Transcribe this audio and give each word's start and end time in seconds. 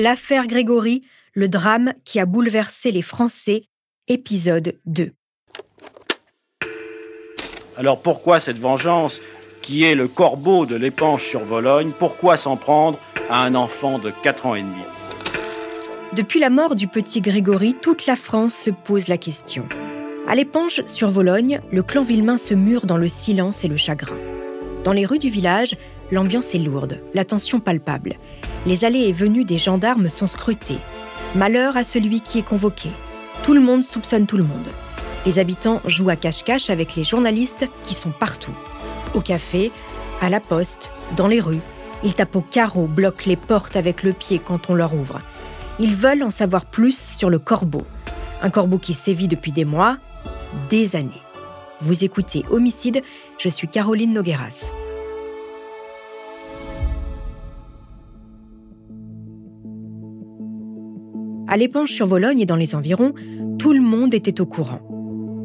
L'affaire 0.00 0.46
Grégory, 0.46 1.02
le 1.34 1.46
drame 1.46 1.92
qui 2.06 2.20
a 2.20 2.24
bouleversé 2.24 2.90
les 2.90 3.02
Français, 3.02 3.64
épisode 4.08 4.78
2. 4.86 5.10
Alors 7.76 8.00
pourquoi 8.00 8.40
cette 8.40 8.58
vengeance 8.58 9.20
qui 9.60 9.84
est 9.84 9.94
le 9.94 10.08
corbeau 10.08 10.64
de 10.64 10.74
l'épanche 10.74 11.28
sur 11.28 11.44
Vologne 11.44 11.92
Pourquoi 11.98 12.38
s'en 12.38 12.56
prendre 12.56 12.98
à 13.28 13.42
un 13.42 13.54
enfant 13.54 13.98
de 13.98 14.10
4 14.22 14.46
ans 14.46 14.54
et 14.54 14.62
demi? 14.62 14.80
Depuis 16.14 16.40
la 16.40 16.48
mort 16.48 16.76
du 16.76 16.88
petit 16.88 17.20
Grégory, 17.20 17.74
toute 17.74 18.06
la 18.06 18.16
France 18.16 18.54
se 18.54 18.70
pose 18.70 19.08
la 19.08 19.18
question. 19.18 19.68
À 20.26 20.34
l'épanche 20.34 20.80
sur 20.86 21.10
Vologne, 21.10 21.60
le 21.70 21.82
clan 21.82 22.00
Villemain 22.00 22.38
se 22.38 22.54
mure 22.54 22.86
dans 22.86 22.96
le 22.96 23.10
silence 23.10 23.64
et 23.64 23.68
le 23.68 23.76
chagrin. 23.76 24.16
Dans 24.82 24.94
les 24.94 25.04
rues 25.04 25.18
du 25.18 25.28
village, 25.28 25.76
l'ambiance 26.12 26.54
est 26.54 26.58
lourde, 26.58 27.00
la 27.14 27.24
tension 27.24 27.60
palpable. 27.60 28.14
Les 28.66 28.84
allées 28.84 29.08
et 29.08 29.12
venues 29.12 29.44
des 29.44 29.58
gendarmes 29.58 30.10
sont 30.10 30.26
scrutées. 30.26 30.78
Malheur 31.34 31.76
à 31.76 31.84
celui 31.84 32.20
qui 32.20 32.38
est 32.38 32.46
convoqué. 32.46 32.90
Tout 33.42 33.54
le 33.54 33.60
monde 33.60 33.84
soupçonne 33.84 34.26
tout 34.26 34.36
le 34.36 34.44
monde. 34.44 34.68
Les 35.26 35.38
habitants 35.38 35.80
jouent 35.84 36.10
à 36.10 36.16
cache-cache 36.16 36.70
avec 36.70 36.96
les 36.96 37.04
journalistes 37.04 37.66
qui 37.82 37.94
sont 37.94 38.10
partout. 38.10 38.54
Au 39.14 39.20
café, 39.20 39.70
à 40.20 40.28
la 40.28 40.40
poste, 40.40 40.90
dans 41.16 41.28
les 41.28 41.40
rues. 41.40 41.60
Ils 42.02 42.14
tapent 42.14 42.36
au 42.36 42.40
carreau, 42.40 42.86
bloquent 42.86 43.24
les 43.26 43.36
portes 43.36 43.76
avec 43.76 44.02
le 44.02 44.12
pied 44.12 44.38
quand 44.38 44.70
on 44.70 44.74
leur 44.74 44.94
ouvre. 44.94 45.18
Ils 45.78 45.94
veulent 45.94 46.22
en 46.22 46.30
savoir 46.30 46.66
plus 46.66 46.98
sur 46.98 47.30
le 47.30 47.38
corbeau. 47.38 47.82
Un 48.42 48.50
corbeau 48.50 48.78
qui 48.78 48.94
sévit 48.94 49.28
depuis 49.28 49.52
des 49.52 49.64
mois, 49.64 49.98
des 50.68 50.96
années. 50.96 51.22
Vous 51.80 52.04
écoutez 52.04 52.44
Homicide, 52.50 53.02
je 53.38 53.48
suis 53.48 53.68
Caroline 53.68 54.12
Nogueras. 54.12 54.70
À 61.50 61.58
l'épanche 61.58 61.92
sur 61.92 62.06
Vologne 62.06 62.40
et 62.40 62.46
dans 62.46 62.56
les 62.56 62.74
environs, 62.74 63.12
tout 63.58 63.74
le 63.74 63.82
monde 63.82 64.14
était 64.14 64.40
au 64.40 64.46
courant 64.46 64.80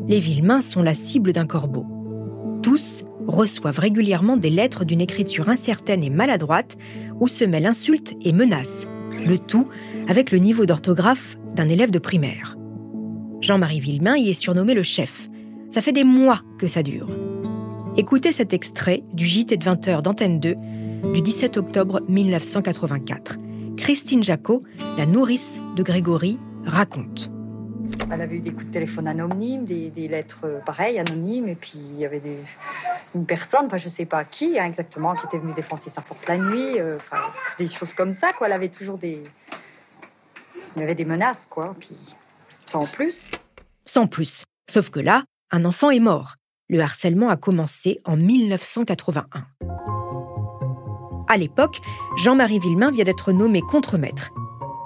les 0.08 0.20
Villemains 0.20 0.62
sont 0.62 0.84
la 0.84 0.94
cible 0.94 1.34
d'un 1.34 1.46
corbeau. 1.46 1.86
Tous 2.62 3.04
reçoivent 3.28 3.80
régulièrement 3.80 4.38
des 4.38 4.50
lettres 4.50 4.86
d'une 4.86 5.02
écriture 5.02 5.50
incertaine 5.50 6.04
et 6.04 6.10
maladroite 6.10 6.78
où 7.20 7.28
se 7.28 7.44
mêlent 7.44 7.66
insultes 7.66 8.14
et 8.24 8.34
menaces, 8.34 8.88
le 9.26 9.38
tout 9.38 9.68
avec 10.08 10.32
le 10.32 10.38
niveau 10.38 10.66
d'orthographe 10.66 11.38
d'un 11.56 11.70
élève 11.70 11.92
de 11.92 12.00
primaire. 12.00 12.56
Jean-Marie 13.42 13.80
Villemain 13.80 14.18
y 14.18 14.30
est 14.30 14.36
surnommé 14.36 14.74
le 14.74 14.84
chef. 14.84 15.28
Ça 15.72 15.82
fait 15.82 15.92
des 15.92 16.04
mois 16.04 16.42
que 16.60 16.68
ça 16.68 16.84
dure. 16.84 17.08
Écoutez 17.98 18.32
cet 18.32 18.54
extrait 18.54 19.04
du 19.14 19.26
JT 19.26 19.58
de 19.58 19.64
20h 19.64 20.02
d'Antenne 20.02 20.40
2 20.40 20.56
du 21.14 21.22
17 21.22 21.58
octobre 21.58 22.02
1984. 22.08 23.38
Christine 23.78 24.24
Jacot, 24.24 24.64
la 24.98 25.06
nourrice 25.06 25.60
de 25.76 25.84
Grégory, 25.84 26.40
raconte. 26.66 27.30
Elle 28.12 28.22
avait 28.22 28.38
eu 28.38 28.40
des 28.40 28.52
coups 28.52 28.66
de 28.66 28.72
téléphone 28.72 29.08
anonymes, 29.08 29.66
des, 29.66 30.08
lettres 30.08 30.46
euh, 30.46 30.60
pareilles, 30.66 30.98
anonymes, 30.98 31.48
et 31.48 31.56
puis 31.56 31.74
il 31.76 31.98
y 31.98 32.06
avait 32.06 32.22
une 33.14 33.26
personne, 33.26 33.66
enfin 33.68 33.78
je 33.78 33.90
sais 33.90 34.06
pas 34.06 34.24
qui 34.26 34.58
hein, 34.58 34.66
exactement, 34.66 35.14
qui 35.16 35.26
était 35.26 35.38
venue 35.38 35.54
défoncer 35.54 35.92
sa 35.94 36.02
porte 36.02 36.28
la 36.28 36.38
nuit, 36.38 36.80
euh, 36.80 36.98
des 37.58 37.68
choses 37.68 37.94
comme 37.94 38.16
ça, 38.16 38.34
quoi. 38.34 38.48
Elle 38.48 38.54
avait 38.54 38.70
toujours 38.70 38.98
des. 38.98 39.24
Il 40.76 40.80
y 40.80 40.84
avait 40.84 40.96
des 40.96 41.06
menaces, 41.06 41.46
quoi, 41.50 41.76
puis 41.80 41.98
sans 42.66 42.92
plus. 42.92 43.22
Sans 43.86 44.08
plus. 44.08 44.44
Sauf 44.70 44.90
que 44.90 45.00
là, 45.00 45.24
un 45.52 45.66
enfant 45.66 45.92
est 45.92 46.00
mort. 46.00 46.36
Le 46.70 46.80
harcèlement 46.82 47.30
a 47.30 47.38
commencé 47.38 48.02
en 48.06 48.18
1981. 48.18 49.46
À 51.36 51.38
l'époque, 51.38 51.82
Jean-Marie 52.16 52.60
Villemain 52.60 52.92
vient 52.92 53.04
d'être 53.04 53.34
nommé 53.34 53.60
contremaître. 53.60 54.32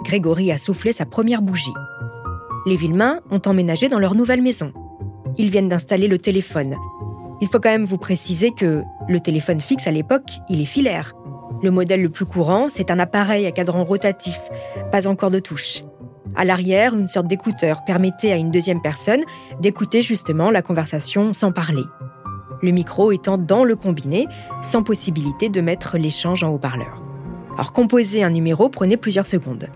Grégory 0.03 0.51
a 0.51 0.57
soufflé 0.57 0.93
sa 0.93 1.05
première 1.05 1.43
bougie. 1.43 1.75
Les 2.65 2.75
Villemains 2.75 3.19
ont 3.29 3.41
emménagé 3.45 3.87
dans 3.87 3.99
leur 3.99 4.15
nouvelle 4.15 4.41
maison. 4.41 4.73
Ils 5.37 5.51
viennent 5.51 5.69
d'installer 5.69 6.07
le 6.07 6.17
téléphone. 6.17 6.75
Il 7.39 7.47
faut 7.47 7.59
quand 7.59 7.69
même 7.69 7.85
vous 7.85 7.99
préciser 7.99 8.49
que 8.49 8.81
le 9.07 9.19
téléphone 9.19 9.61
fixe 9.61 9.85
à 9.85 9.91
l'époque, 9.91 10.39
il 10.49 10.59
est 10.59 10.65
filaire. 10.65 11.13
Le 11.61 11.69
modèle 11.69 12.01
le 12.01 12.09
plus 12.09 12.25
courant, 12.25 12.67
c'est 12.67 12.89
un 12.89 12.97
appareil 12.97 13.45
à 13.45 13.51
cadran 13.51 13.83
rotatif, 13.83 14.39
pas 14.91 15.05
encore 15.05 15.29
de 15.29 15.39
touche. 15.39 15.83
À 16.35 16.45
l'arrière, 16.45 16.95
une 16.95 17.05
sorte 17.05 17.27
d'écouteur 17.27 17.83
permettait 17.83 18.31
à 18.31 18.37
une 18.37 18.49
deuxième 18.49 18.81
personne 18.81 19.21
d'écouter 19.61 20.01
justement 20.01 20.49
la 20.49 20.63
conversation 20.63 21.31
sans 21.31 21.51
parler. 21.51 21.83
Le 22.61 22.71
micro 22.71 23.11
étant 23.11 23.37
dans 23.37 23.63
le 23.63 23.75
combiné, 23.75 24.27
sans 24.61 24.83
possibilité 24.83 25.49
de 25.49 25.61
mettre 25.61 25.97
l'échange 25.97 26.43
en 26.43 26.49
haut-parleur. 26.49 27.01
Alors 27.53 27.73
composer 27.73 28.23
un 28.23 28.29
numéro 28.29 28.69
prenait 28.69 28.97
plusieurs 28.97 29.25
secondes. 29.25 29.67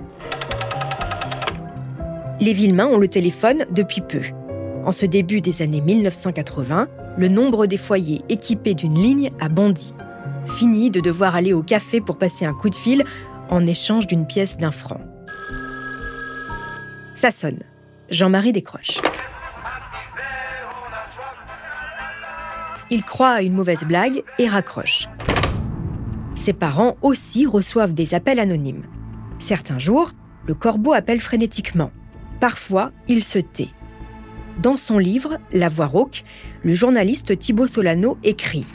Les 2.39 2.53
Villemains 2.53 2.88
ont 2.88 2.97
le 2.97 3.07
téléphone 3.07 3.66
depuis 3.71 4.01
peu. 4.01 4.21
En 4.85 4.91
ce 4.91 5.05
début 5.05 5.39
des 5.39 5.61
années 5.61 5.81
1980, 5.81 6.88
le 7.17 7.27
nombre 7.29 7.67
des 7.67 7.77
foyers 7.77 8.21
équipés 8.27 8.73
d'une 8.73 8.95
ligne 8.95 9.31
a 9.39 9.47
bondi. 9.47 9.94
Fini 10.45 10.91
de 10.91 11.00
devoir 11.00 11.35
aller 11.35 11.53
au 11.53 11.63
café 11.63 12.01
pour 12.01 12.17
passer 12.17 12.45
un 12.45 12.53
coup 12.53 12.69
de 12.69 12.75
fil 12.75 13.03
en 13.50 13.65
échange 13.65 14.07
d'une 14.07 14.25
pièce 14.25 14.57
d'un 14.57 14.71
franc. 14.71 15.00
Ça 17.15 17.31
sonne. 17.31 17.59
Jean-Marie 18.09 18.51
décroche. 18.51 19.00
Il 22.94 23.02
croit 23.02 23.31
à 23.31 23.42
une 23.42 23.56
mauvaise 23.56 23.86
blague 23.86 24.22
et 24.38 24.48
raccroche. 24.48 25.08
Ses 26.36 26.54
parents 26.54 26.96
aussi 27.02 27.48
reçoivent 27.48 27.96
des 27.96 28.14
appels 28.14 28.38
anonymes. 28.38 28.84
Certains 29.40 29.80
jours, 29.80 30.12
le 30.46 30.54
corbeau 30.54 30.94
appelle 30.94 31.20
frénétiquement. 31.20 31.90
Parfois, 32.40 32.92
il 33.08 33.24
se 33.24 33.40
tait. 33.40 33.72
Dans 34.62 34.78
son 34.78 35.00
livre 35.00 35.40
La 35.52 35.70
voix 35.70 35.88
rauque, 35.88 36.24
le 36.62 36.76
journaliste 36.76 37.40
Thibaut 37.40 37.66
Solano 37.66 38.20
écrit 38.22 38.66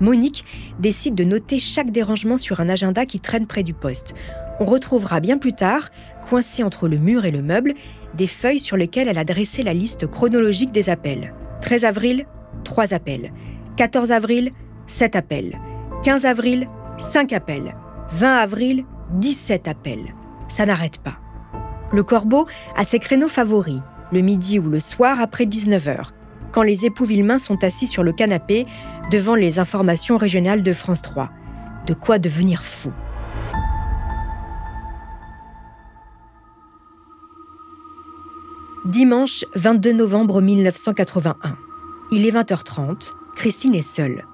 Monique 0.00 0.44
décide 0.80 1.14
de 1.14 1.22
noter 1.22 1.60
chaque 1.60 1.92
dérangement 1.92 2.38
sur 2.38 2.58
un 2.58 2.68
agenda 2.68 3.06
qui 3.06 3.20
traîne 3.20 3.46
près 3.46 3.62
du 3.62 3.74
poste. 3.74 4.14
On 4.58 4.64
retrouvera 4.64 5.20
bien 5.20 5.38
plus 5.38 5.52
tard, 5.52 5.90
coincé 6.28 6.64
entre 6.64 6.88
le 6.88 6.98
mur 6.98 7.24
et 7.24 7.30
le 7.30 7.42
meuble, 7.42 7.74
des 8.14 8.26
feuilles 8.26 8.58
sur 8.58 8.76
lesquelles 8.76 9.06
elle 9.06 9.18
a 9.18 9.24
dressé 9.24 9.62
la 9.62 9.72
liste 9.72 10.08
chronologique 10.08 10.72
des 10.72 10.90
appels. 10.90 11.32
13 11.62 11.84
avril, 11.84 12.26
3 12.66 12.92
appels. 12.92 13.32
14 13.76 14.10
avril, 14.10 14.50
7 14.88 15.16
appels. 15.16 15.58
15 16.02 16.26
avril, 16.26 16.68
5 16.98 17.32
appels. 17.32 17.74
20 18.10 18.36
avril, 18.36 18.84
17 19.12 19.68
appels. 19.68 20.14
Ça 20.48 20.66
n'arrête 20.66 20.98
pas. 20.98 21.18
Le 21.92 22.02
corbeau 22.02 22.46
a 22.76 22.84
ses 22.84 22.98
créneaux 22.98 23.28
favoris, 23.28 23.80
le 24.12 24.20
midi 24.20 24.58
ou 24.58 24.68
le 24.68 24.80
soir 24.80 25.20
après 25.20 25.44
19h, 25.44 26.10
quand 26.50 26.62
les 26.62 26.84
époux 26.84 27.04
Villemain 27.04 27.38
sont 27.38 27.62
assis 27.62 27.86
sur 27.86 28.02
le 28.02 28.12
canapé 28.12 28.66
devant 29.12 29.36
les 29.36 29.60
informations 29.60 30.16
régionales 30.16 30.64
de 30.64 30.72
France 30.72 31.02
3. 31.02 31.30
De 31.86 31.94
quoi 31.94 32.18
devenir 32.18 32.64
fou. 32.64 32.90
Dimanche 38.86 39.44
22 39.54 39.92
novembre 39.92 40.40
1981. 40.40 41.65
Il 42.12 42.24
est 42.24 42.30
20h30, 42.30 43.14
Christine 43.34 43.74
est 43.74 43.82
seule. 43.82 44.24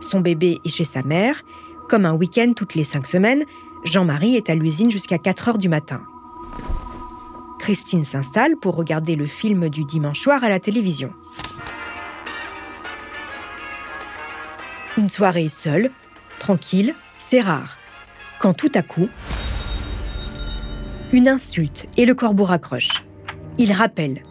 Son 0.00 0.20
bébé 0.20 0.60
est 0.64 0.70
chez 0.70 0.84
sa 0.84 1.02
mère. 1.02 1.42
Comme 1.88 2.06
un 2.06 2.14
week-end 2.14 2.52
toutes 2.56 2.74
les 2.74 2.84
cinq 2.84 3.06
semaines, 3.06 3.44
Jean-Marie 3.84 4.34
est 4.34 4.48
à 4.48 4.54
l'usine 4.54 4.90
jusqu'à 4.90 5.18
4 5.18 5.50
h 5.50 5.58
du 5.58 5.68
matin. 5.68 6.00
Christine 7.58 8.04
s'installe 8.04 8.56
pour 8.56 8.76
regarder 8.76 9.14
le 9.14 9.26
film 9.26 9.68
du 9.68 9.84
dimanche 9.84 10.20
soir 10.20 10.42
à 10.42 10.48
la 10.48 10.58
télévision. 10.58 11.12
Une 14.96 15.10
soirée 15.10 15.50
seule, 15.50 15.90
tranquille, 16.38 16.94
c'est 17.18 17.40
rare. 17.40 17.76
Quand 18.40 18.54
tout 18.54 18.72
à 18.74 18.82
coup, 18.82 19.08
une 21.12 21.28
insulte 21.28 21.86
et 21.98 22.06
le 22.06 22.14
corbeau 22.14 22.44
raccroche. 22.44 23.04
Il 23.58 23.72
rappelle. 23.72 24.22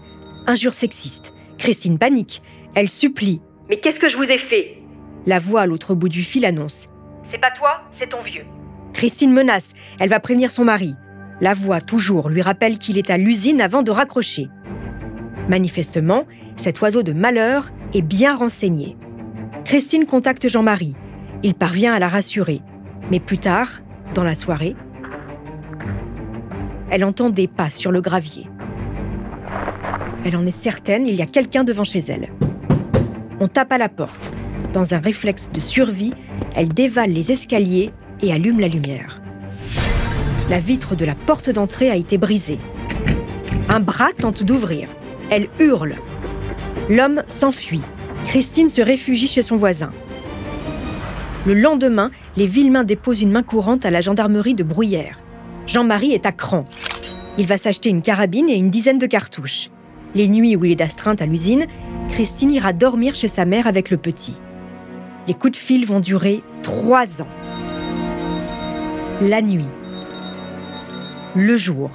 Injure 0.48 0.74
sexiste. 0.74 1.32
Christine 1.58 1.98
panique. 1.98 2.42
Elle 2.76 2.90
supplie. 2.90 3.42
Mais 3.70 3.78
qu'est-ce 3.78 4.02
que 4.02 4.10
je 4.10 4.18
vous 4.18 4.30
ai 4.30 4.38
fait? 4.38 4.78
La 5.26 5.40
voix 5.40 5.62
à 5.62 5.66
l'autre 5.66 5.96
bout 5.96 6.10
du 6.10 6.24
fil 6.24 6.46
annonce. 6.46 6.90
C'est 7.24 7.40
pas 7.40 7.52
toi, 7.52 7.82
c'est 7.94 8.10
ton 8.10 8.22
vieux. 8.22 8.44
Christine 8.94 9.32
menace. 9.32 9.74
Elle 9.98 10.10
va 10.10 10.20
prévenir 10.20 10.52
son 10.52 10.66
mari. 10.66 10.94
La 11.40 11.54
voix, 11.54 11.80
toujours, 11.80 12.30
lui 12.30 12.42
rappelle 12.42 12.78
qu'il 12.78 12.98
est 12.98 13.10
à 13.10 13.18
l'usine 13.18 13.62
avant 13.62 13.82
de 13.82 13.92
raccrocher. 13.92 14.50
Manifestement, 15.48 16.26
cet 16.58 16.82
oiseau 16.82 17.02
de 17.02 17.14
malheur 17.14 17.70
est 17.94 18.02
bien 18.02 18.36
renseigné. 18.36 18.98
Christine 19.64 20.06
contacte 20.06 20.50
Jean-Marie. 20.50 20.96
Il 21.44 21.54
parvient 21.56 21.94
à 21.94 22.00
la 22.00 22.10
rassurer. 22.10 22.62
Mais 23.10 23.22
plus 23.22 23.38
tard, 23.38 23.70
dans 24.14 24.24
la 24.24 24.36
soirée, 24.36 24.76
elle 26.92 27.06
entend 27.06 27.30
des 27.30 27.48
pas 27.48 27.70
sur 27.70 27.92
le 27.92 28.02
gravier. 28.02 28.48
Elle 30.26 30.36
en 30.36 30.46
est 30.46 30.52
certaine, 30.52 31.06
il 31.06 31.16
y 31.16 31.22
a 31.22 31.28
quelqu'un 31.28 31.64
devant 31.64 31.84
chez 31.84 32.00
elle. 32.00 32.30
On 33.42 33.48
tape 33.48 33.74
à 33.74 33.78
la 33.78 33.90
porte. 33.90 34.32
Dans 34.72 34.94
un 34.94 35.00
réflexe 35.00 35.50
de 35.54 35.60
survie, 35.60 36.14
elle 36.56 36.70
dévale 36.70 37.12
les 37.12 37.34
escaliers 37.34 37.92
et 38.22 38.32
allume 38.32 38.62
la 38.62 38.70
lumière. 38.70 39.22
La 40.50 40.60
vitre 40.60 40.96
de 40.96 41.04
la 41.04 41.16
porte 41.16 41.50
d'entrée 41.50 41.90
a 41.90 41.98
été 41.98 42.18
brisée. 42.18 42.60
Un 43.68 43.82
bras 43.82 44.14
tente 44.18 44.44
d'ouvrir. 44.44 44.88
Elle 45.30 45.50
hurle. 45.60 45.96
L'homme 46.90 47.24
s'enfuit. 47.28 47.82
Christine 48.26 48.70
se 48.70 48.82
réfugie 48.82 49.28
chez 49.28 49.42
son 49.42 49.58
voisin. 49.58 49.92
Le 51.46 51.56
lendemain, 51.56 52.12
les 52.38 52.48
Villemains 52.48 52.86
déposent 52.86 53.22
une 53.22 53.32
main 53.32 53.44
courante 53.44 53.86
à 53.86 53.92
la 53.92 54.02
gendarmerie 54.02 54.56
de 54.56 54.64
Bruyères. 54.64 55.20
Jean-Marie 55.68 56.14
est 56.14 56.26
à 56.26 56.32
cran. 56.32 56.66
Il 57.38 57.48
va 57.48 57.58
s'acheter 57.58 57.90
une 57.90 58.02
carabine 58.02 58.50
et 58.50 58.56
une 58.56 58.70
dizaine 58.70 59.00
de 59.00 59.08
cartouches. 59.08 59.70
Les 60.14 60.30
nuits 60.30 60.56
où 60.56 60.64
il 60.64 60.72
est 60.72 60.76
d'astreinte 60.76 61.22
à 61.22 61.26
l'usine, 61.26 61.66
Christine 62.10 62.52
ira 62.52 62.74
dormir 62.74 63.16
chez 63.16 63.28
sa 63.28 63.46
mère 63.46 63.68
avec 63.68 63.90
le 63.90 63.98
petit. 63.98 64.40
Les 65.28 65.34
coups 65.34 65.54
de 65.54 65.58
fil 65.58 65.86
vont 65.86 66.00
durer 66.00 66.44
trois 66.64 67.22
ans. 67.22 67.28
La 69.22 69.42
nuit. 69.42 69.68
Le 71.36 71.58
jour. 71.58 71.90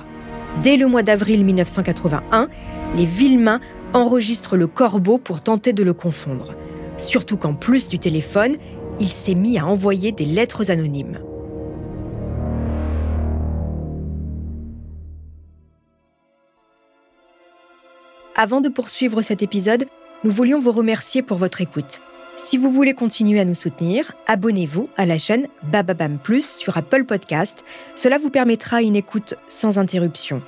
Dès 0.63 0.77
le 0.77 0.87
mois 0.87 1.03
d'avril 1.03 1.45
1981, 1.45 2.49
les 2.97 3.05
Villemains 3.05 3.61
enregistrent 3.95 4.57
le 4.57 4.67
corbeau 4.67 5.19
pour 5.19 5.43
tenter 5.43 5.73
de 5.73 5.83
le 5.83 5.95
confondre. 5.95 6.55
Surtout 6.97 7.37
qu'en 7.37 7.55
plus 7.55 7.89
du 7.89 7.99
téléphone, 7.99 8.57
il 8.99 9.09
s'est 9.09 9.35
mis 9.35 9.59
à 9.59 9.67
envoyer 9.67 10.13
des 10.13 10.27
lettres 10.27 10.71
anonymes. 10.71 11.21
Avant 18.37 18.61
de 18.61 18.69
poursuivre 18.69 19.23
cet 19.23 19.43
épisode, 19.43 19.87
nous 20.25 20.31
voulions 20.31 20.59
vous 20.59 20.73
remercier 20.73 21.23
pour 21.23 21.39
votre 21.39 21.61
écoute. 21.61 22.01
Si 22.37 22.57
vous 22.57 22.71
voulez 22.71 22.95
continuer 22.95 23.41
à 23.41 23.45
nous 23.45 23.55
soutenir, 23.55 24.13
abonnez-vous 24.27 24.89
à 24.97 25.07
la 25.07 25.19
chaîne 25.19 25.49
Bababam 25.63 26.19
Plus 26.19 26.49
sur 26.49 26.77
Apple 26.77 27.05
Podcast. 27.05 27.65
Cela 27.97 28.19
vous 28.19 28.31
permettra 28.31 28.83
une 28.83 28.97
écoute 28.97 29.35
sans 29.49 29.79
interruption 29.79 30.43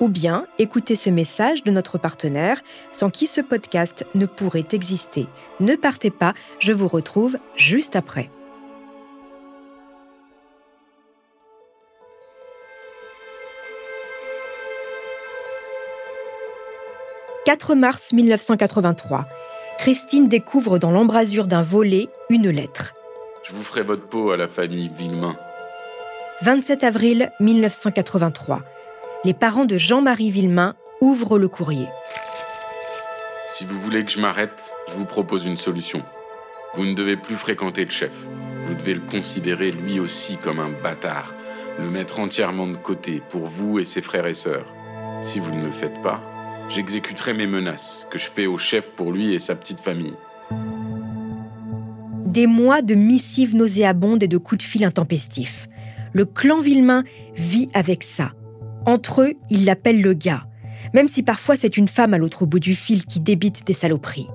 ou 0.00 0.08
bien 0.08 0.46
écoutez 0.58 0.96
ce 0.96 1.10
message 1.10 1.64
de 1.64 1.70
notre 1.70 1.98
partenaire 1.98 2.62
sans 2.92 3.10
qui 3.10 3.26
ce 3.26 3.40
podcast 3.40 4.04
ne 4.14 4.26
pourrait 4.26 4.66
exister. 4.72 5.26
Ne 5.60 5.74
partez 5.74 6.10
pas, 6.10 6.34
je 6.58 6.72
vous 6.72 6.88
retrouve 6.88 7.38
juste 7.56 7.96
après. 7.96 8.30
«4 17.46 17.76
mars 17.76 18.12
1983. 18.12 19.24
Christine 19.78 20.28
découvre 20.28 20.80
dans 20.80 20.90
l'embrasure 20.90 21.46
d'un 21.46 21.62
volet 21.62 22.08
une 22.28 22.50
lettre. 22.50 22.92
Je 23.44 23.52
vous 23.52 23.62
ferai 23.62 23.84
votre 23.84 24.08
peau 24.08 24.32
à 24.32 24.36
la 24.36 24.48
famille 24.48 24.90
Villemain. 24.98 25.36
27 26.42 26.82
avril 26.82 27.30
1983 27.38 28.62
les 29.24 29.32
parents 29.32 29.64
de 29.64 29.78
Jean-Marie 29.78 30.32
Villemain 30.32 30.74
ouvrent 31.00 31.38
le 31.38 31.46
courrier. 31.46 31.86
Si 33.46 33.64
vous 33.64 33.78
voulez 33.78 34.04
que 34.04 34.10
je 34.10 34.20
m'arrête, 34.20 34.72
je 34.88 34.94
vous 34.94 35.04
propose 35.04 35.46
une 35.46 35.56
solution. 35.56 36.02
Vous 36.74 36.84
ne 36.84 36.94
devez 36.94 37.16
plus 37.16 37.36
fréquenter 37.36 37.84
le 37.84 37.90
chef. 37.90 38.12
Vous 38.64 38.74
devez 38.74 38.94
le 38.94 39.00
considérer 39.00 39.70
lui 39.70 40.00
aussi 40.00 40.36
comme 40.36 40.58
un 40.58 40.70
bâtard, 40.82 41.32
le 41.78 41.90
mettre 41.90 42.18
entièrement 42.18 42.66
de 42.66 42.76
côté 42.76 43.22
pour 43.30 43.46
vous 43.46 43.78
et 43.78 43.84
ses 43.84 44.02
frères 44.02 44.26
et 44.26 44.34
sœurs. 44.34 44.66
Si 45.22 45.38
vous 45.38 45.54
ne 45.54 45.64
le 45.64 45.70
faites 45.70 46.02
pas, 46.02 46.20
j'exécuterai 46.68 47.34
mes 47.34 47.46
menaces 47.46 48.06
que 48.10 48.18
je 48.18 48.26
fais 48.26 48.46
au 48.46 48.58
chef 48.58 48.90
pour 48.90 49.12
lui 49.12 49.34
et 49.34 49.38
sa 49.38 49.54
petite 49.54 49.80
famille. 49.80 50.14
Des 52.24 52.46
mois 52.46 52.82
de 52.82 52.94
missives 52.94 53.54
nauséabondes 53.54 54.22
et 54.22 54.28
de 54.28 54.38
coups 54.38 54.64
de 54.64 54.68
fil 54.68 54.84
intempestifs. 54.84 55.68
Le 56.12 56.24
clan 56.24 56.60
Villemain 56.60 57.04
vit 57.34 57.68
avec 57.74 58.02
ça, 58.02 58.32
entre 58.86 59.22
eux, 59.22 59.34
ils 59.50 59.64
l'appellent 59.64 60.00
le 60.00 60.14
gars, 60.14 60.46
même 60.94 61.08
si 61.08 61.22
parfois 61.24 61.56
c'est 61.56 61.76
une 61.76 61.88
femme 61.88 62.14
à 62.14 62.18
l'autre 62.18 62.46
bout 62.46 62.60
du 62.60 62.74
fil 62.74 63.04
qui 63.04 63.20
débite 63.20 63.66
des 63.66 63.74
saloperies. 63.74 64.28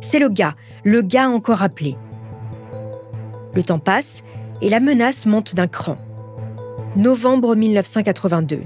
C'est 0.00 0.20
le 0.20 0.28
gars, 0.28 0.54
le 0.84 1.02
gars 1.02 1.28
encore 1.28 1.62
appelé. 1.62 1.96
Le 3.54 3.62
temps 3.62 3.80
passe 3.80 4.22
et 4.62 4.68
la 4.68 4.80
menace 4.80 5.26
monte 5.26 5.54
d'un 5.54 5.66
cran. 5.66 5.98
Novembre 6.94 7.56
1982. 7.56 8.62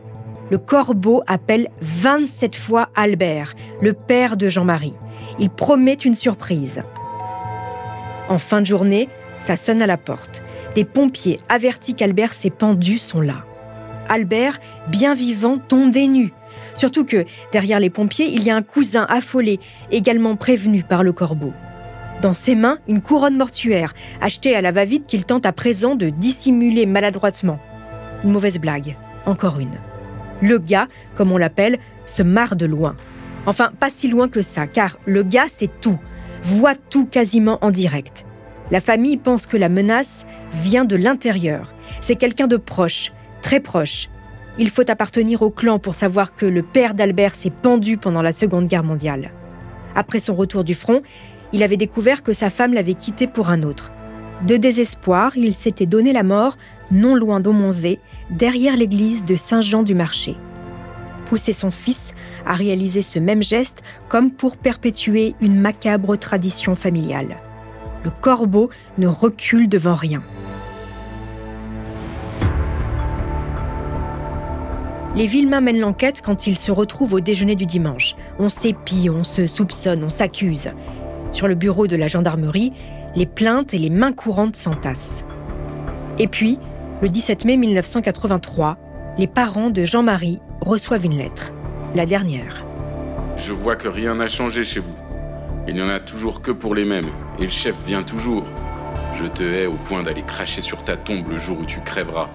Le 0.50 0.58
corbeau 0.58 1.22
appelle 1.28 1.68
27 1.80 2.56
fois 2.56 2.88
Albert, 2.96 3.54
le 3.80 3.92
père 3.92 4.36
de 4.36 4.48
Jean-Marie. 4.48 4.94
Il 5.38 5.48
promet 5.48 5.94
une 5.94 6.16
surprise. 6.16 6.82
En 8.28 8.38
fin 8.38 8.60
de 8.60 8.66
journée, 8.66 9.08
ça 9.38 9.56
sonne 9.56 9.80
à 9.80 9.86
la 9.86 9.96
porte. 9.96 10.42
Des 10.74 10.84
pompiers 10.84 11.38
avertis 11.48 11.94
qu'Albert 11.94 12.34
s'est 12.34 12.50
pendu 12.50 12.98
sont 12.98 13.20
là. 13.20 13.44
Albert, 14.08 14.58
bien 14.88 15.14
vivant, 15.14 15.58
tombe 15.58 15.92
des. 15.92 16.32
Surtout 16.74 17.04
que, 17.04 17.24
derrière 17.52 17.78
les 17.78 17.90
pompiers, 17.90 18.26
il 18.26 18.42
y 18.42 18.50
a 18.50 18.56
un 18.56 18.62
cousin 18.62 19.06
affolé, 19.08 19.60
également 19.92 20.34
prévenu 20.34 20.82
par 20.82 21.04
le 21.04 21.12
corbeau. 21.12 21.52
Dans 22.22 22.34
ses 22.34 22.56
mains, 22.56 22.78
une 22.88 23.02
couronne 23.02 23.36
mortuaire, 23.36 23.94
achetée 24.20 24.56
à 24.56 24.60
la 24.62 24.72
va-vite 24.72 25.06
qu'il 25.06 25.24
tente 25.24 25.46
à 25.46 25.52
présent 25.52 25.94
de 25.94 26.10
dissimuler 26.10 26.86
maladroitement. 26.86 27.60
Une 28.24 28.32
mauvaise 28.32 28.58
blague, 28.58 28.96
encore 29.26 29.60
une. 29.60 29.78
Le 30.42 30.58
gars, 30.58 30.88
comme 31.16 31.32
on 31.32 31.38
l'appelle, 31.38 31.78
se 32.06 32.22
marre 32.22 32.56
de 32.56 32.66
loin. 32.66 32.96
Enfin, 33.46 33.70
pas 33.78 33.90
si 33.90 34.08
loin 34.08 34.28
que 34.28 34.42
ça, 34.42 34.66
car 34.66 34.98
le 35.06 35.22
gars, 35.22 35.46
c'est 35.50 35.80
tout, 35.80 35.98
voit 36.42 36.74
tout 36.74 37.06
quasiment 37.06 37.58
en 37.62 37.70
direct. 37.70 38.26
La 38.70 38.80
famille 38.80 39.16
pense 39.16 39.46
que 39.46 39.56
la 39.56 39.68
menace 39.68 40.26
vient 40.52 40.84
de 40.84 40.96
l'intérieur. 40.96 41.74
C'est 42.00 42.16
quelqu'un 42.16 42.46
de 42.46 42.56
proche, 42.56 43.12
très 43.42 43.60
proche. 43.60 44.08
Il 44.58 44.70
faut 44.70 44.88
appartenir 44.90 45.42
au 45.42 45.50
clan 45.50 45.78
pour 45.78 45.94
savoir 45.94 46.34
que 46.34 46.46
le 46.46 46.62
père 46.62 46.94
d'Albert 46.94 47.34
s'est 47.34 47.50
pendu 47.50 47.96
pendant 47.96 48.22
la 48.22 48.32
Seconde 48.32 48.68
Guerre 48.68 48.84
mondiale. 48.84 49.30
Après 49.94 50.20
son 50.20 50.34
retour 50.34 50.64
du 50.64 50.74
front, 50.74 51.02
il 51.52 51.62
avait 51.62 51.76
découvert 51.76 52.22
que 52.22 52.32
sa 52.32 52.50
femme 52.50 52.74
l'avait 52.74 52.94
quitté 52.94 53.26
pour 53.26 53.50
un 53.50 53.62
autre. 53.62 53.92
De 54.46 54.56
désespoir, 54.56 55.36
il 55.36 55.54
s'était 55.54 55.86
donné 55.86 56.12
la 56.12 56.22
mort 56.22 56.56
non 56.90 57.14
loin 57.14 57.40
d'Aumonzé, 57.40 58.00
derrière 58.30 58.76
l'église 58.76 59.24
de 59.24 59.36
Saint-Jean-du-Marché. 59.36 60.36
Pousser 61.26 61.52
son 61.52 61.70
fils 61.70 62.14
à 62.46 62.54
réaliser 62.54 63.02
ce 63.02 63.18
même 63.18 63.42
geste 63.42 63.82
comme 64.08 64.30
pour 64.30 64.56
perpétuer 64.56 65.34
une 65.40 65.60
macabre 65.60 66.16
tradition 66.16 66.74
familiale. 66.74 67.36
Le 68.02 68.10
corbeau 68.10 68.70
ne 68.98 69.06
recule 69.06 69.68
devant 69.68 69.94
rien. 69.94 70.22
Les 75.16 75.26
Villemains 75.26 75.60
mènent 75.60 75.80
l'enquête 75.80 76.22
quand 76.24 76.46
ils 76.46 76.58
se 76.58 76.72
retrouvent 76.72 77.14
au 77.14 77.20
déjeuner 77.20 77.56
du 77.56 77.66
dimanche. 77.66 78.16
On 78.38 78.48
s'épie, 78.48 79.10
on 79.10 79.24
se 79.24 79.46
soupçonne, 79.46 80.02
on 80.02 80.08
s'accuse. 80.08 80.70
Sur 81.30 81.46
le 81.46 81.56
bureau 81.56 81.86
de 81.86 81.96
la 81.96 82.08
gendarmerie, 82.08 82.72
les 83.14 83.26
plaintes 83.26 83.74
et 83.74 83.78
les 83.78 83.90
mains 83.90 84.12
courantes 84.12 84.56
s'entassent. 84.56 85.24
Et 86.18 86.28
puis, 86.28 86.58
le 87.02 87.08
17 87.08 87.44
mai 87.44 87.56
1983, 87.56 88.76
les 89.18 89.26
parents 89.26 89.70
de 89.70 89.84
Jean-Marie 89.84 90.40
reçoivent 90.60 91.04
une 91.04 91.18
lettre, 91.18 91.52
la 91.94 92.06
dernière. 92.06 92.64
Je 93.36 93.52
vois 93.52 93.76
que 93.76 93.88
rien 93.88 94.16
n'a 94.16 94.28
changé 94.28 94.64
chez 94.64 94.80
vous. 94.80 94.96
Il 95.66 95.74
n'y 95.74 95.82
en 95.82 95.88
a 95.88 96.00
toujours 96.00 96.42
que 96.42 96.50
pour 96.50 96.74
les 96.74 96.84
mêmes, 96.84 97.10
et 97.38 97.44
le 97.44 97.50
chef 97.50 97.76
vient 97.86 98.02
toujours. 98.02 98.44
Je 99.14 99.24
te 99.26 99.42
hais 99.42 99.66
au 99.66 99.76
point 99.76 100.02
d'aller 100.02 100.22
cracher 100.22 100.60
sur 100.60 100.84
ta 100.84 100.96
tombe 100.96 101.28
le 101.28 101.38
jour 101.38 101.58
où 101.60 101.64
tu 101.64 101.80
crèveras. 101.80 102.28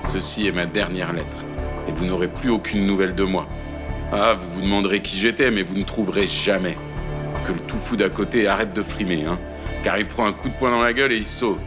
Ceci 0.00 0.46
est 0.46 0.52
ma 0.52 0.66
dernière 0.66 1.12
lettre 1.12 1.44
et 1.88 1.92
vous 1.92 2.06
n'aurez 2.06 2.28
plus 2.28 2.50
aucune 2.50 2.86
nouvelle 2.86 3.14
de 3.14 3.24
moi. 3.24 3.46
Ah, 4.12 4.34
vous 4.38 4.54
vous 4.54 4.62
demanderez 4.62 5.02
qui 5.02 5.16
j'étais, 5.16 5.50
mais 5.50 5.62
vous 5.62 5.76
ne 5.76 5.82
trouverez 5.82 6.26
jamais. 6.26 6.76
Que 7.46 7.52
le 7.52 7.60
tout 7.60 7.76
fou 7.76 7.94
d'à 7.94 8.08
côté 8.08 8.48
arrête 8.48 8.72
de 8.72 8.82
frimer, 8.82 9.24
hein, 9.24 9.38
car 9.84 9.98
il 9.98 10.08
prend 10.08 10.26
un 10.26 10.32
coup 10.32 10.48
de 10.48 10.54
poing 10.54 10.72
dans 10.72 10.80
la 10.82 10.92
gueule 10.92 11.12
et 11.12 11.16
il 11.16 11.24
sauve. 11.24 11.58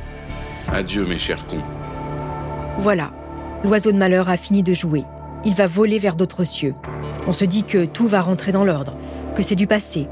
Adieu, 0.68 1.06
mes 1.06 1.18
chers 1.18 1.48
cons. 1.48 1.64
Voilà, 2.78 3.12
l'oiseau 3.64 3.94
de 3.94 3.98
malheur 3.98 4.28
a 4.28 4.36
fini 4.36 4.62
de 4.62 4.74
jouer. 4.74 5.06
Il 5.46 5.56
va 5.56 5.68
voler 5.68 5.98
vers 5.98 6.18
d'autres 6.18 6.44
cieux. 6.44 6.76
On 7.28 7.32
se 7.32 7.46
dit 7.46 7.64
que 7.64 7.86
tout 7.86 8.08
va 8.08 8.20
rentrer 8.20 8.52
dans 8.52 8.66
l'ordre, 8.66 8.98
que 9.38 9.42
c'est 9.42 9.56
du 9.56 9.68
passé, 9.68 10.10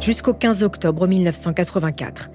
jusqu'au 0.00 0.34
15 0.34 0.62
octobre 0.62 1.06
1984. 1.06 2.28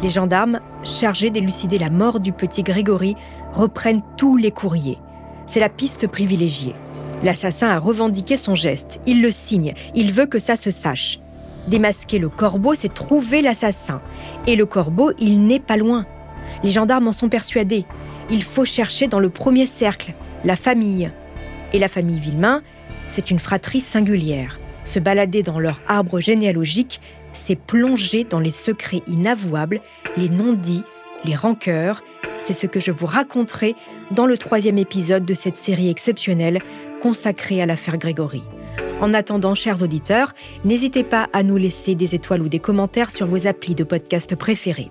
Les 0.00 0.08
gendarmes, 0.08 0.60
chargés 0.82 1.28
d'élucider 1.28 1.76
la 1.76 1.90
mort 1.90 2.20
du 2.20 2.32
petit 2.32 2.62
Grégory, 2.62 3.16
reprennent 3.52 4.02
tous 4.16 4.38
les 4.38 4.50
courriers. 4.50 4.98
C'est 5.46 5.60
la 5.60 5.68
piste 5.68 6.06
privilégiée. 6.06 6.74
L'assassin 7.22 7.68
a 7.68 7.78
revendiqué 7.78 8.38
son 8.38 8.54
geste, 8.54 8.98
il 9.06 9.20
le 9.20 9.30
signe, 9.30 9.74
il 9.94 10.10
veut 10.10 10.26
que 10.26 10.38
ça 10.38 10.56
se 10.56 10.70
sache. 10.70 11.20
Démasquer 11.68 12.18
le 12.18 12.28
corbeau, 12.28 12.74
c'est 12.74 12.92
trouver 12.92 13.42
l'assassin. 13.42 14.02
Et 14.46 14.56
le 14.56 14.66
corbeau, 14.66 15.12
il 15.18 15.46
n'est 15.46 15.60
pas 15.60 15.76
loin. 15.76 16.06
Les 16.62 16.70
gendarmes 16.70 17.08
en 17.08 17.12
sont 17.12 17.28
persuadés. 17.28 17.84
Il 18.30 18.42
faut 18.42 18.64
chercher 18.64 19.08
dans 19.08 19.20
le 19.20 19.30
premier 19.30 19.66
cercle, 19.66 20.14
la 20.44 20.56
famille. 20.56 21.10
Et 21.72 21.78
la 21.78 21.88
famille 21.88 22.20
Villemain, 22.20 22.62
c'est 23.08 23.30
une 23.30 23.38
fratrie 23.38 23.80
singulière. 23.80 24.58
Se 24.84 24.98
balader 24.98 25.42
dans 25.42 25.58
leur 25.58 25.80
arbre 25.88 26.20
généalogique, 26.20 27.00
c'est 27.32 27.56
plonger 27.56 28.24
dans 28.24 28.40
les 28.40 28.50
secrets 28.50 29.02
inavouables, 29.06 29.80
les 30.16 30.28
non-dits, 30.28 30.84
les 31.24 31.34
rancœurs. 31.34 32.02
C'est 32.38 32.52
ce 32.52 32.66
que 32.66 32.80
je 32.80 32.92
vous 32.92 33.06
raconterai 33.06 33.74
dans 34.10 34.26
le 34.26 34.38
troisième 34.38 34.78
épisode 34.78 35.24
de 35.24 35.34
cette 35.34 35.56
série 35.56 35.90
exceptionnelle 35.90 36.60
consacrée 37.02 37.62
à 37.62 37.66
l'affaire 37.66 37.98
Grégory. 37.98 38.42
En 39.00 39.12
attendant, 39.12 39.54
chers 39.54 39.82
auditeurs, 39.82 40.32
n'hésitez 40.64 41.04
pas 41.04 41.28
à 41.32 41.42
nous 41.42 41.56
laisser 41.56 41.94
des 41.94 42.14
étoiles 42.14 42.42
ou 42.42 42.48
des 42.48 42.60
commentaires 42.60 43.10
sur 43.10 43.26
vos 43.26 43.46
applis 43.46 43.74
de 43.74 43.84
podcast 43.84 44.34
préférés. 44.36 44.90